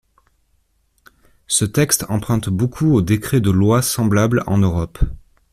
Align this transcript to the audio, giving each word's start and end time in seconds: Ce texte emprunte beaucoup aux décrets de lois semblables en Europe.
Ce 1.45 1.63
texte 1.63 2.05
emprunte 2.09 2.49
beaucoup 2.49 2.91
aux 2.91 3.03
décrets 3.03 3.39
de 3.39 3.51
lois 3.51 3.83
semblables 3.83 4.43
en 4.47 4.57
Europe. 4.57 4.97